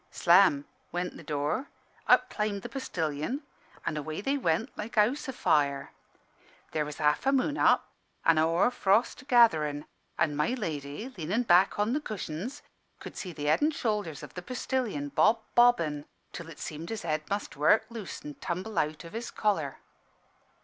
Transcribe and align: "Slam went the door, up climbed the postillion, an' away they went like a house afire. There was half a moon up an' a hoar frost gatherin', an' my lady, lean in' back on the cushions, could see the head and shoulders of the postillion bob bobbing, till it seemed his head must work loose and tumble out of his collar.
"Slam 0.09 0.65
went 0.91 1.15
the 1.15 1.21
door, 1.21 1.67
up 2.07 2.27
climbed 2.27 2.63
the 2.63 2.69
postillion, 2.69 3.43
an' 3.85 3.97
away 3.97 4.19
they 4.19 4.35
went 4.35 4.75
like 4.75 4.97
a 4.97 5.01
house 5.01 5.27
afire. 5.27 5.91
There 6.71 6.85
was 6.85 6.97
half 6.97 7.27
a 7.27 7.31
moon 7.31 7.55
up 7.55 7.85
an' 8.25 8.39
a 8.39 8.43
hoar 8.43 8.71
frost 8.71 9.27
gatherin', 9.27 9.85
an' 10.17 10.35
my 10.35 10.55
lady, 10.55 11.09
lean 11.15 11.31
in' 11.31 11.43
back 11.43 11.77
on 11.77 11.93
the 11.93 12.01
cushions, 12.01 12.63
could 12.99 13.15
see 13.15 13.31
the 13.31 13.45
head 13.45 13.61
and 13.61 13.75
shoulders 13.75 14.23
of 14.23 14.33
the 14.33 14.41
postillion 14.41 15.09
bob 15.09 15.39
bobbing, 15.53 16.05
till 16.33 16.49
it 16.49 16.57
seemed 16.57 16.89
his 16.89 17.03
head 17.03 17.21
must 17.29 17.55
work 17.55 17.85
loose 17.91 18.23
and 18.23 18.41
tumble 18.41 18.79
out 18.79 19.03
of 19.03 19.13
his 19.13 19.29
collar. 19.29 19.77